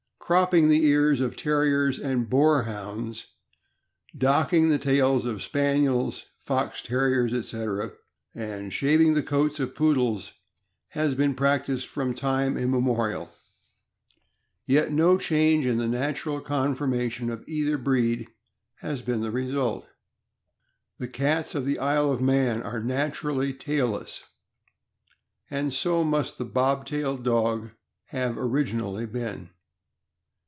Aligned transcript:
Cropping 0.33 0.69
the 0.69 0.85
ears 0.85 1.19
of 1.19 1.35
Terriers 1.35 1.99
and 1.99 2.29
Boarhounds, 2.29 3.25
docking 4.17 4.69
the 4.69 4.79
tails 4.79 5.25
of 5.25 5.41
Spaniels, 5.43 6.23
Fox 6.37 6.81
Terriers, 6.81 7.33
etc., 7.33 7.91
and 8.33 8.71
shaving 8.71 9.13
the 9.13 9.23
coats 9.23 9.59
of 9.59 9.75
Poodles 9.75 10.31
has 10.91 11.15
been 11.15 11.35
practiced 11.35 11.87
from 11.89 12.15
time 12.15 12.55
immemorial, 12.55 13.29
yet 14.65 14.89
no 14.89 15.17
change 15.17 15.65
in 15.65 15.79
the 15.79 15.87
natural 15.89 16.39
conformation 16.39 17.29
of 17.29 17.43
either 17.45 17.77
breed 17.77 18.25
has 18.75 19.01
been 19.01 19.19
the 19.19 19.31
result. 19.31 19.85
The 20.97 21.09
cats 21.09 21.55
of 21.55 21.65
the 21.65 21.77
Isle 21.77 22.09
of 22.09 22.21
Man 22.21 22.61
are 22.63 22.79
naturally 22.79 23.53
tailless, 23.53 24.23
and 25.49 25.73
so 25.73 26.05
must 26.05 26.37
the 26.37 26.45
bobtailed 26.45 27.21
dog 27.21 27.71
have 28.11 28.37
originally 28.37 29.05
been. 29.05 29.49